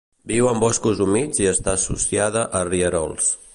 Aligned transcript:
Viu 0.29 0.47
en 0.51 0.61
boscos 0.63 1.01
humits 1.05 1.43
i 1.43 1.47
està 1.53 1.77
associada 1.81 2.47
a 2.61 2.65
rierols. 2.73 3.33